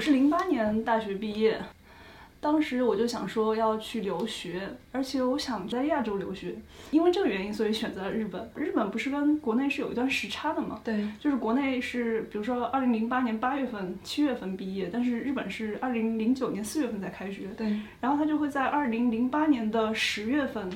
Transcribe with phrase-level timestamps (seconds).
[0.00, 1.60] 我是零八年大学毕业，
[2.40, 6.54] 当时我就想说要去留学，而且我想在亚洲留学，
[6.90, 8.50] 因为这个原因，所以选择了日本。
[8.54, 10.80] 日本不是跟国内是有一段时差的吗？
[10.82, 17.48] 对，就是国内是比如说二零零八年八月份、七月份毕业，但是日本是二零零九年四月份才开学。
[17.48, 20.66] 对，然后他就会在二零零八年的十月份，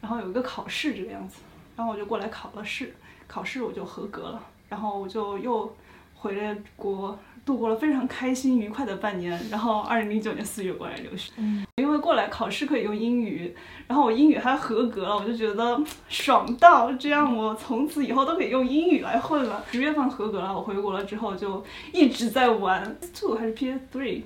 [0.00, 1.42] 然后有一个考试这个样子，
[1.76, 2.94] 然后我就过来考了试，
[3.26, 5.70] 考试我就合格了，然后我就又
[6.14, 13.54] 回了国，度过了非常开心愉快的半年，然后二零零九年四月过来留学，嗯，因为过来考试可以用英语，
[13.88, 19.64] 然后我英语还合格了，我就觉得爽到，这样我从此以后都可以用英语来混了。
[19.70, 24.22] 十月份合格了，我回国了之后就一直在玩 Two 还是 PS Three，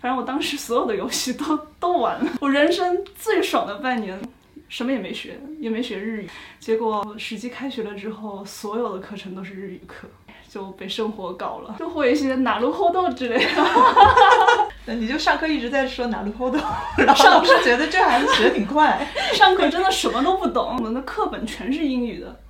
[0.00, 4.20] 反正我当时所有的游戏都都玩了，我人生最爽的半年。
[4.68, 6.28] 什么也没学，也没学日语，
[6.60, 10.06] 结果实际开学了之后，所有的课程都是日语课，
[10.48, 13.50] 就被生活搞了，就会一些哪路后斗之类的。
[14.86, 16.58] 那你就上课一直在说哪路后斗，
[16.96, 19.06] 然后老师觉得这孩子学挺快。
[19.34, 22.40] 上课真的什么都不懂，我们的课本全是英语的，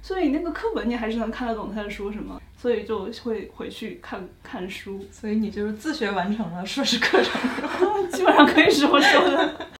[0.00, 5.04] 所以那个课本你还是能看得懂他在说什么，所以就会回去看看书。
[5.10, 7.32] 所以你就是自学完成了硕士课程，
[8.12, 9.77] 基本上可以这么说的。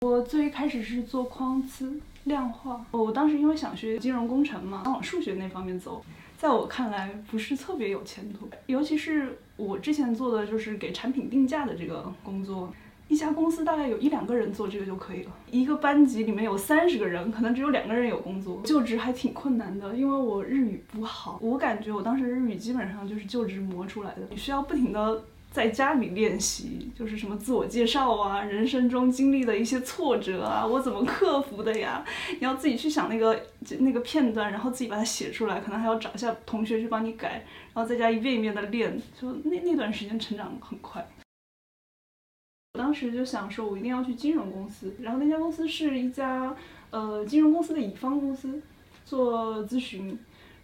[0.00, 6.00] 我最开始是做框词量化，我当时因为想学金融工程嘛，想往数学那方面走，
[6.36, 12.72] 在我看来不是特别有前途，尤其是我之前做的就是给产品定价的这个工作，
[13.08, 25.24] 一家公司大概有一两个人做这个就可以了，一个班级里面有三十个人，可能只有两个人有工作，就职还挺困难的，因为我日语不好，我感觉我当时日语基本上就是就职磨出来的，你需要不停的。
[25.50, 32.04] 在家里练习，就是什么自我介绍啊，人生中经历的一些挫折啊，我怎么克服的呀？
[32.32, 33.44] 你要自己去想那个
[33.80, 41.04] 那个片段，然后自己把它写出来，可能还要找一下同学去帮你改，然后在家一遍一遍的练，就那那段时间成长很快。
[42.74, 46.54] 我当时就想说，我一定要去金融公司，然后那家公司是一家
[46.90, 48.60] 呃金融公司的乙方公司，
[49.04, 50.16] 做咨询，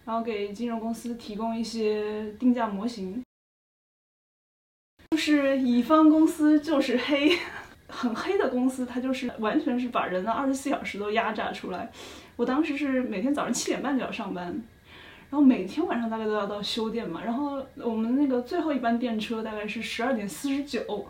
[0.05, 3.24] 然后给金融公司提供一些定价模型。
[5.25, 7.35] 就是乙方公司就是黑，
[7.87, 11.89] 很黑的公司，它就是完全是把人的二十四小时都压榨出来。
[12.35, 17.23] 我当时是每天早上七点半就要上班，然后每天晚上大概都要到修电嘛。
[17.25, 21.07] 然后我们那个最后一班电车大概是十二点四十九，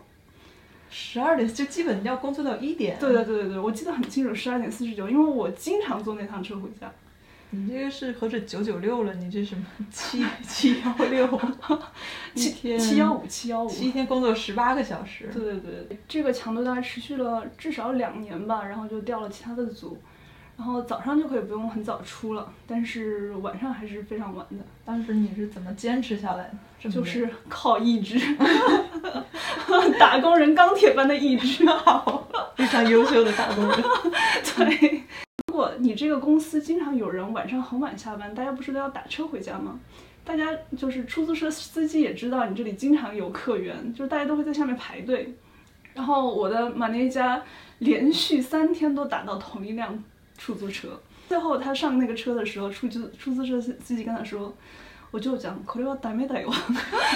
[0.88, 2.96] 十二点就基本要工作到一点。
[2.98, 6.90] 对对对对对，我记得很清楚，十二点四十九，因为我经常坐那趟车回家。
[7.50, 9.14] 你这个是何止九九六了？
[9.14, 11.40] 你这什么 七七幺六？
[12.34, 15.30] 七天七幺五七幺五，七天工作十八个小时。
[15.32, 19.98] 对对对，这个强度大概持续了至少两年吧，然后就调了其他的组，
[20.56, 24.56] 然后早上就可以不用很早出了，但是晚上还是非常晚的。
[24.84, 26.50] 当时你是怎么坚持下来
[26.82, 26.90] 的？
[26.90, 28.20] 就是靠意志，
[29.98, 33.82] 打工人钢铁般的意志，好， 非常优秀的打工人。
[34.56, 35.02] 对。
[35.56, 39.80] 如果你这个公司经常有人晚上很晚下班，大家不是都要打车回家吗？
[40.22, 45.34] 大家就是出租车司机也知道你这里经常有客源，就是大家都会在下面排队。
[45.94, 47.42] 然后我的马内加
[47.78, 49.98] 连续三天都打到同一辆
[50.36, 54.54] 出租车，最后他上那个车的时候，出租出租车司司机跟他说
[55.10, 56.52] ：“我就讲，可能要打没打有，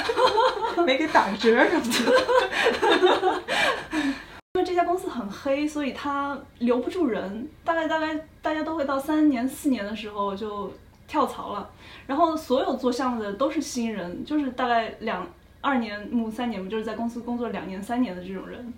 [0.86, 3.42] 没给打折什么的。”
[4.70, 7.48] 这家公司很黑，所以他留不住人。
[7.64, 10.72] 大概大概大家都会到三年四年的时候就
[11.08, 11.68] 跳槽了。
[12.06, 15.26] 然后所有做项目的都是新人，就是大概两
[15.60, 18.72] 二年目三年目，就是在公司工作两年三年的这种人。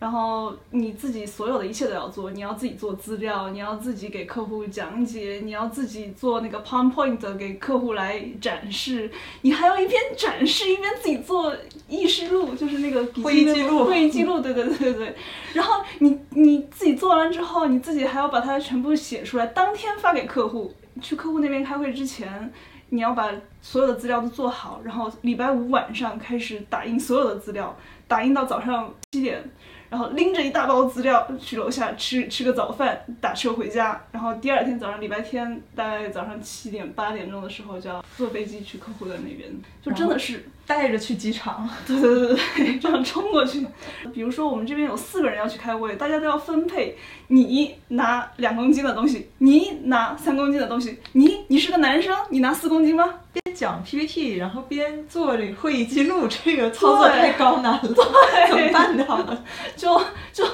[0.00, 9.10] 然后你自己所有的一切都要做，你要自己做资料，你要自己给客户讲解，你要自己做那个 PowerPoint 给客户来展示，
[9.42, 11.54] 你还要一边展示一边自己做
[11.86, 15.14] 议事录，就是那个会议记录，会议记录，对对对对对。
[15.52, 20.72] 然后你你自己做完之后，你自己还要把它全部写出来，当天发给客户。
[21.00, 22.52] 去客户那边开会之前，
[22.90, 23.30] 你要把
[23.62, 27.74] 所有的资料都做好，然后礼拜五晚上开始打印所有的资料，
[28.08, 29.42] 打印到早上七点。
[29.90, 34.00] 然后拎着一大包资料去楼下吃吃个早饭，打车回家。
[34.12, 39.50] 然后第二天早上礼拜天大概早上七点八点钟的时候就要坐飞机去客户的那边，
[39.82, 41.68] 就真的是带着去机场。
[41.86, 43.66] 对对对对，这样冲过去。
[44.14, 46.96] 比如说我们这边有四个人要去开会，大家都要分配，
[47.26, 50.98] 你拿两公斤的东西，你拿三公斤的东西。
[51.12, 53.14] 你你是个男生，你拿四公斤吗？
[53.60, 59.44] 边讲 PPT，然后边做这个会议记录，这个操作太高难了，怎么办呢？
[59.76, 60.00] 就
[60.32, 60.44] 就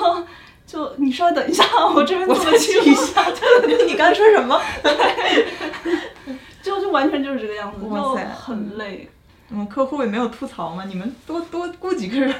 [0.66, 1.64] 就你稍微等一下，
[1.94, 3.24] 我这边做记录一下。
[3.86, 4.60] 你刚才说什么？
[6.62, 9.08] 就就完全就是这个样子，就很累。
[9.48, 10.84] 你们客户也没有吐槽吗？
[10.88, 12.34] 你们多多雇几个人。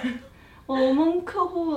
[0.66, 1.70] 我们客户，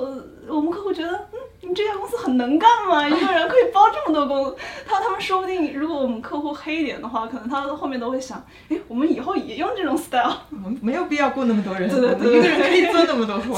[0.48, 4.56] 我们客户觉得，嗯，你们这家公司很能干嘛，一个人可以包这么多工。
[4.84, 10.36] 他他们说不定，如果我们客户黑一点的话，可能他后面都会想，哎，我们以后也用这种 style。
[10.50, 13.54] 我们没有必要雇那么多人，对对对，一个人可以做那么多活。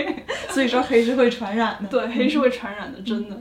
[0.48, 1.88] 所以说黑是会传染的。
[1.88, 3.38] 对，黑是会传染的，真的。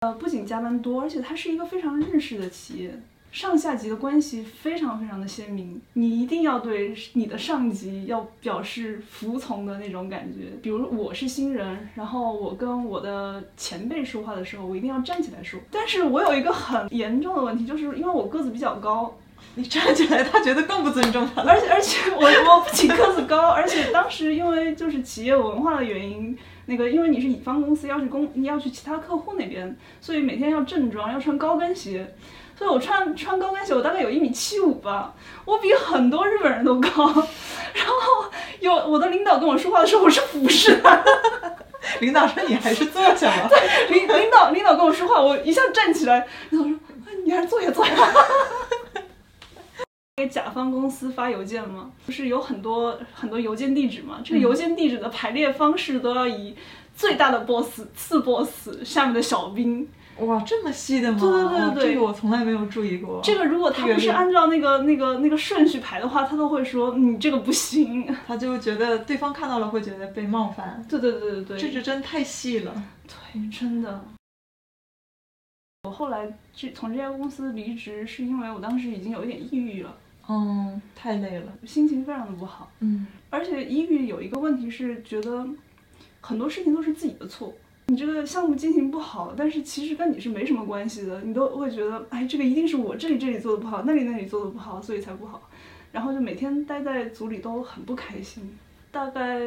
[0.00, 3.02] 呃，不仅加班多，而且它是一个非常日式的企业。
[3.30, 10.46] 上下级的关系非常非常的鲜明，你一定要对你的上级要表示服从的那种感觉。
[10.62, 15.60] 比如我是新人，然后我跟我的前辈说话的时候，我一定要站起来说。
[15.70, 19.14] 但是我有一个很严重的问题，就是因为我个子比较高，
[19.56, 21.42] 你站起来，他觉得更不尊重他。
[21.42, 32.14] 而且而且我 我不仅个子高，而且当时因为就是企业文化的原因，那个因为你是乙方公司，要去公你要去其他客户那边，所以每天要正装，要穿高跟鞋。
[32.58, 35.14] 所以我穿穿高跟鞋，我大概有一米七五吧，
[35.44, 36.90] 我比很多日本人都高。
[37.72, 38.28] 然后
[38.58, 41.04] 有我的领导跟我说话的时候，我是俯视的。
[42.00, 43.48] 领导说你还是坐下吧。
[43.48, 46.26] 对，领领导领导跟我说话，我一下站起来。
[46.50, 46.76] 领导说，
[47.24, 47.94] 你还是坐下坐下。
[50.16, 51.92] 给 甲方公司发邮件吗？
[52.04, 56.56] 不是有很多很多邮件地址吗，这个邮件地址的排列方式都要以
[56.96, 59.88] 最大的 boss、次 boss 下面的小兵。
[60.20, 61.18] 哇，这么细的吗？
[61.20, 63.20] 对对对对，这个我从来没有注意过。
[63.22, 68.12] 这个如果他不是按照那个那个那个顺序排的话，他都会说你这个不行。
[68.26, 70.84] 他就觉得对方看到了会觉得被冒犯。
[70.88, 72.74] 对对对对对，这支针太细了。
[73.06, 74.04] 对，真的。
[75.84, 79.96] 我后来这从这家公司离职，是因为我当时已经有一点抑郁了。
[80.28, 82.70] 嗯，太累了，心情非常的不好。
[82.80, 85.46] 嗯，而且抑郁有一个问题是，觉得
[86.20, 87.54] 很多事情都是自己的错。
[87.90, 95.48] 你这个项目进行不好，但是其实跟你是没什么关系的，你都会觉得，哎，这个一定是我这里这里做的不好，那里那里做的不好，所以才不好。
[95.90, 98.58] 然后就每天待在组里都很不开心。
[98.90, 99.40] 大概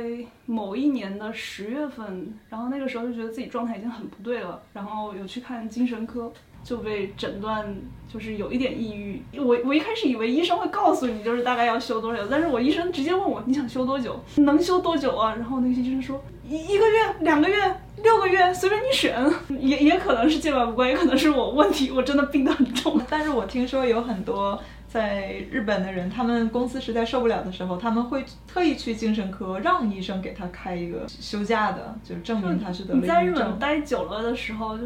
[0.47, 6.31] 某一年的十月份，然后那个时候就觉得自己状态已经很不对了，然后有去看精神科。
[6.63, 7.75] 就被诊断
[8.07, 15.33] 就是有一点抑郁，我我一开始以为医生会告诉你就是大概要休多久，但是我医生直接问我你想休多久，能休多久啊？
[15.33, 17.55] 然后那个医生说一一个月、两个月、
[18.03, 19.17] 六个月，随便你选，
[19.57, 22.99] 也也可能是见怪不怪，也可能是我问题，我真的病得很重。
[23.09, 33.07] 但是我听说有很多在日本的人，他们公司实在受不了的时候，他们会特意去精神科让医生给他开一个休假的，就证明他是得了抑郁症。
[33.07, 34.83] 你在日本待久了的时候就。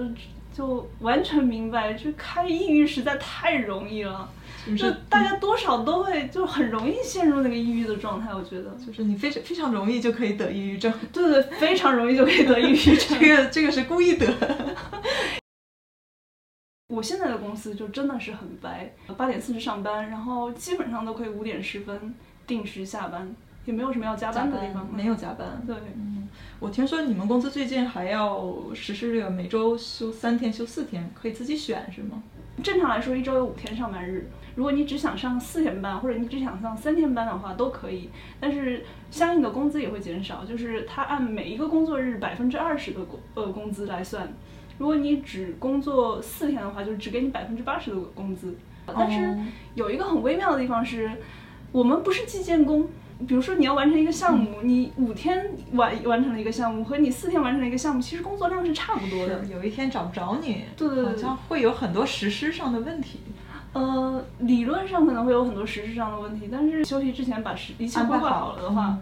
[0.56, 4.26] 就完全明白，就开抑郁实在太容易了，
[4.78, 8.34] 就大家多少都会，就很容易陷入那个抑郁的状态。
[8.34, 10.92] 我觉得，就是你非常非常容易就可以得抑郁症。
[11.12, 13.16] 对对，非常容易就可以得抑郁症。
[13.20, 14.28] 这个这个是故意得。
[16.88, 22.16] 我现在的公司就真的是很白，八点四十上班，然后基本上都可以五点十分
[22.48, 23.36] 定时下班。
[23.66, 25.60] 也没有什么要加班的地方，没有加班。
[25.66, 26.30] 对，嗯，
[26.60, 32.22] 我听说你们公司最近还要实施这个每周休三天、休四天，可以自己选，是吗？
[32.64, 34.30] 正常来说，一周有五天上班日。
[34.56, 38.10] 如果你只想上四天班，或者你只想上三天班的话，都可以。
[38.40, 44.34] 但是相应的工资也会减少，就是他按每一个工作日百分之二十的工呃工资来算。
[44.78, 48.56] 如果你只工作四天的话，就只给你百分之八十的工资。
[48.86, 49.38] 但是
[49.74, 51.12] 有一个很微妙的地方是，
[51.72, 52.88] 我们不是计件工。
[53.28, 59.46] 比如说你要完成一个项目，你五天完完成了一个项目，和你四天完成了一个项目，其实工作量是差不多的。
[59.46, 63.20] 有一天找不着你，对对对，好像会有很多实施上的问题。
[63.72, 68.98] 呃，理论上可能会有很多实施上的问题，但是休息之前把一切规划好了的话，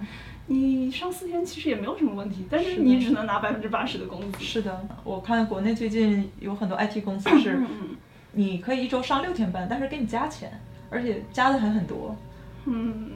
[0.47, 2.45] 你上四天其实也没有什么问题。
[2.49, 4.43] 但是你只能拿百分之八十的工资。
[4.43, 7.59] 是的，我看国内最近有很多 IT 公司是，
[8.31, 10.51] 你可以一周上六天班，但是给你加钱，
[10.89, 12.15] 而且加的还很多。
[12.65, 13.11] 嗯。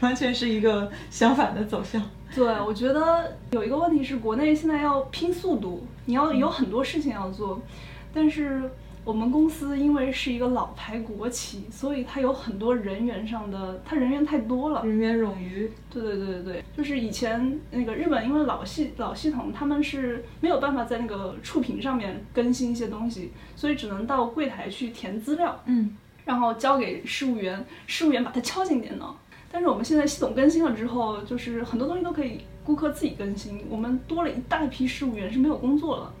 [0.00, 2.02] 完全是一个相反的走向。
[2.34, 7.60] 对，我觉得有一个问题是，国内现在要拼速度，你要有很多事情要做。
[8.12, 8.70] 但是
[9.04, 15.70] 我们公司因为是一个老牌国企，所以它有很多人员上的，它人员太多了，人员冗余。
[15.88, 29.16] 对对对对对，就是以前那个日本，因为老系老系统，他们是没有办法在那个触屏上面更新一些东西，所以只能到柜台去填资料，嗯，然后交给事务员，事务员把它敲进电脑。
[29.56, 33.64] 但是我们现在系统更新了之后，就是很多东西都可以顾客自己更新。
[33.70, 36.12] 我们多了一大批事务员是没有工作了，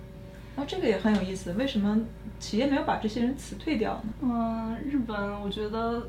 [0.56, 1.52] 啊，这个也很有意思。
[1.52, 2.00] 为什么
[2.40, 4.08] 企业没有把这些人辞退掉呢？
[4.22, 6.08] 嗯，日本我觉得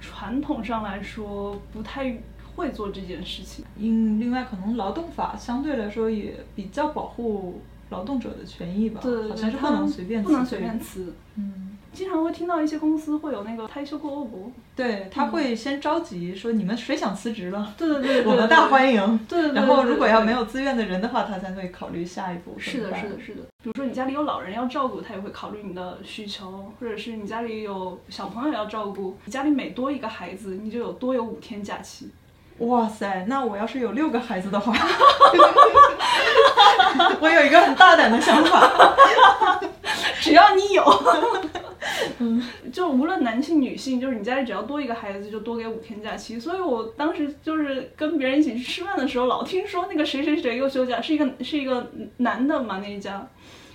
[0.00, 2.20] 传统上来说不太
[2.56, 3.64] 会做这件事情。
[3.78, 11.14] 因另外可能劳动法相对来说也比较保护劳动者的权益吧，对好像是不能随便不能随便辞。
[11.36, 14.52] 嗯，经常会听到一些公司会有那个退休过欧博？
[14.76, 19.18] 对，他会先着急说你们谁想辞职了，对对对对，我们大欢迎。
[19.26, 19.54] 对对对。
[19.54, 23.42] 然后如果要没有，自愿的人的话，他才会考虑下一步是的，是的，是的。
[23.62, 32.10] 比如说你家里有老人要照顾，他也会考虑你的需求，或者是你家里有小朋友要照顾，你家里每多一个孩子，你就有多有五天假期。
[32.58, 34.72] 哇塞，那我要是有六个孩子的话，
[37.20, 38.96] 我有一个很大胆的想法。
[40.20, 40.82] 只要你有，
[42.18, 46.40] 嗯，就无论男性女性，就是你家里只要多一个孩子，就多给五天假期。
[46.40, 51.86] 所以我当时就是跟别人一起去吃饭的时候，老听说那个谁谁谁又休假，是一个是一个
[52.16, 53.24] 男的嘛那一家，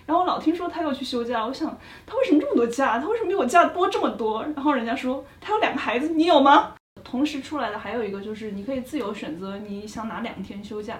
[0.05, 1.67] 然后我老听说他又去休假，我想
[2.05, 2.99] 他为什么这么多假？
[2.99, 4.43] 他为什么比我假多这么多？
[4.55, 6.73] 然后人家说他有两个孩子，你有吗？
[7.03, 10.97] 同时出来的还有一个就是你可以自由选择你想哪两天休假。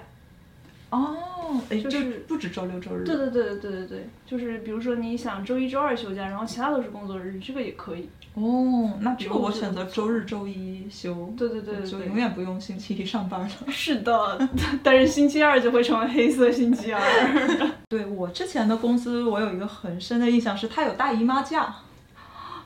[0.90, 3.02] 哦，哎，就就是不止周六周日。
[3.04, 8.08] 对对对对对对对，就是比如说你想周一周二休假，然后其他都是工作日，这个也可以。
[8.34, 13.48] 哦，那这个我选择周日周一休，对对对就永远不用星期一上班了。
[13.72, 14.48] 是的，
[14.82, 17.00] 但是星期二就会成为黑色星期二。
[17.88, 21.74] 对我之前的公司，我有一个很深的印象是，它有大姨妈假。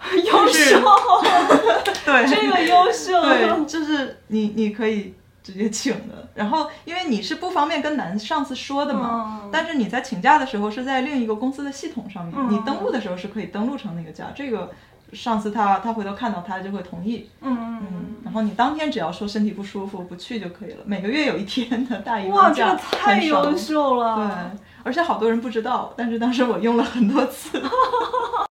[0.24, 0.80] 优秀，
[2.04, 3.20] 对 这个优秀。
[3.22, 6.28] 对，就是你你可以直接请的。
[6.34, 14.26] 然后因为你是不方便跟男上司说的嘛，嗯但是你在请假的时候是在另一个公司的系统上面，嗯你登录的时候是可以登录成那个假。
[14.34, 14.70] 这个
[15.12, 17.28] 上司他他回头看到他就会同意。
[17.40, 17.82] 嗯
[18.24, 24.16] 然后你当天只要说身体不舒服不去就可以了，每个月有一天的大姨嗯，哇，妈假，这个太优秀了。
[24.16, 27.62] 对，而且好多人不知道，但是当时我用了很多次。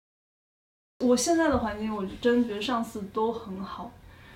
[1.04, 3.90] 我现在的环境，我真的觉得上司都很好。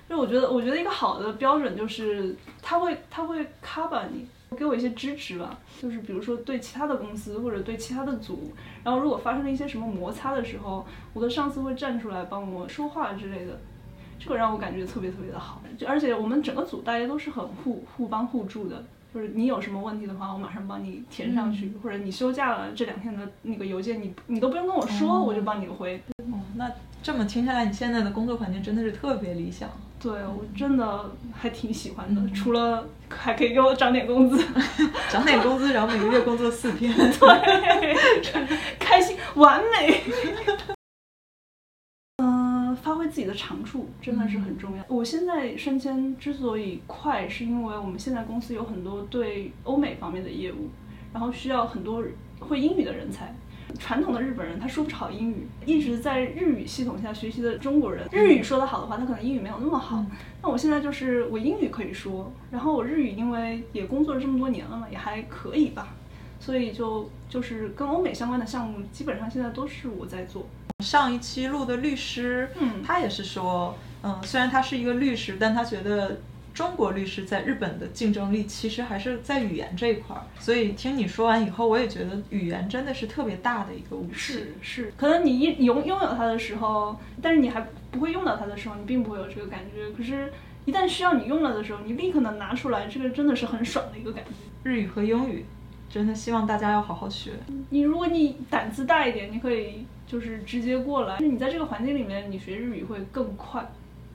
[0.07, 4.25] 就我觉得，我觉得一个好的标准就是他会他会 cover 你，
[4.57, 5.57] 给我一些支持吧。
[5.81, 8.51] 就是比如说对其他的公司或者对其他的组，
[8.83, 13.59] 然后如果发生了一些什么摩擦的时候，我的上司会站出来帮我说话之类的。
[14.19, 18.83] 这个让我感觉特别特别的好，就而且我们整个组大家都是很互互帮互助的，
[19.13, 26.01] 就是你有什么问题的话，我马上帮你填上去，或者你休假了这两天的那个邮件你你都不用跟我说，哦我就帮你回。
[26.59, 29.69] 哦，那这么听下来，你现在的工作环境真的是特别理想。
[30.01, 34.41] 对我真的还挺喜欢的，嗯除了还可以给我涨点工资，
[35.11, 36.93] 涨点工资，然后每个月工作四天。
[36.95, 37.95] 对，
[38.79, 40.01] 开心完美。
[42.21, 44.83] 嗯、发挥自己的长处真的是很重要。
[44.87, 50.69] 我现在升迁之所以快，是因为我们现在公司有很多对欧美方面的业务，
[51.13, 52.03] 然后需要很多
[52.39, 53.33] 会英语的人才。
[53.77, 59.97] 传统的日本人他说不好英语，一直在日语系统下学习的中国人，日语说得好的话，他可能英语没有那么好。
[59.97, 60.11] 嗯
[60.41, 65.89] 那我现在就是我英语可以说，然后我日语因为也工作了这么多年了嘛，也还可以吧，
[66.39, 70.47] 所以就就是跟欧美相关的项目，基本上现在都是我在做。
[70.81, 76.21] 上一期录的律师，嗯他也是说，嗯，虽然他是一个律师，但他觉得
[76.59, 80.21] 中国律师在日本的竞争力其实还是在语言这一块儿。
[80.37, 84.13] 所以听你说完以后，我也觉得语言真的是特别大的一个武器。
[84.13, 89.89] 是是，可能你一拥拥有它的时候，但是你还不会用到它的时候，你并不会有这个感觉。
[89.91, 90.33] 可是，
[90.65, 94.31] 一旦需要你用了的时候，你立刻能拿出来，这个真的是很爽的一个感觉。
[94.69, 95.45] 日语和英语，
[95.89, 97.31] 真的希望大家要好好学。
[97.69, 101.19] 你如果你胆子大一点，你可以就是直接过来。
[101.19, 103.65] 就是你在这个环境里面，你学日语会更快，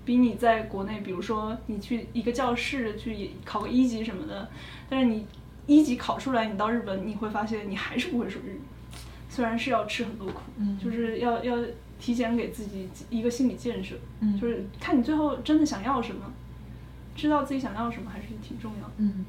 [0.05, 4.49] 比你在国内，比如说你去一个教室去考个一级什么的，
[4.89, 5.27] 但是你
[5.67, 8.61] 一级考出来，你到日本你会发现你还是不会说日语，
[9.29, 10.79] 虽然是要吃很多苦，嗯。
[10.79, 11.57] 就是要要
[11.99, 14.39] 提前给自己一个心理建设，嗯。
[14.39, 16.33] 就是看你最后真的想要什么，
[17.17, 18.93] 知道自己想要什么还是挺重要的。
[18.99, 19.25] 嗯。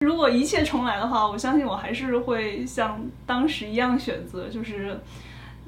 [0.00, 5.00] 如果一切重来的话，我相信我还是会像当时一样选择，就是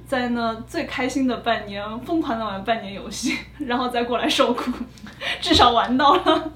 [0.09, 4.73] 在那最开心的半年疯狂的玩半年游戏，然后再过来受苦，
[5.39, 6.51] 至少玩到了。